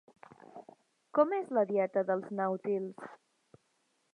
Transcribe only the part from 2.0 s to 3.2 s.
dels nàutils?